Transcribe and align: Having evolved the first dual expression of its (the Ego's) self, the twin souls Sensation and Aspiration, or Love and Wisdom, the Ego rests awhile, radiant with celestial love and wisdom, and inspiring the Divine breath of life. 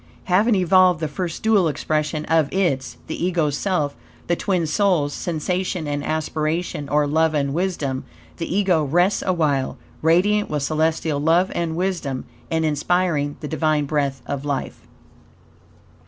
Having 0.23 0.55
evolved 0.55 0.99
the 0.99 1.07
first 1.07 1.43
dual 1.43 1.67
expression 1.67 2.25
of 2.25 2.51
its 2.51 2.97
(the 3.05 3.23
Ego's) 3.23 3.55
self, 3.55 3.95
the 4.25 4.35
twin 4.35 4.65
souls 4.65 5.13
Sensation 5.13 5.87
and 5.87 6.03
Aspiration, 6.03 6.89
or 6.89 7.05
Love 7.05 7.35
and 7.35 7.53
Wisdom, 7.53 8.03
the 8.37 8.51
Ego 8.51 8.83
rests 8.83 9.21
awhile, 9.23 9.77
radiant 10.01 10.49
with 10.49 10.63
celestial 10.63 11.19
love 11.19 11.51
and 11.53 11.75
wisdom, 11.75 12.25
and 12.49 12.65
inspiring 12.65 13.37
the 13.41 13.47
Divine 13.47 13.85
breath 13.85 14.23
of 14.25 14.43
life. 14.43 14.87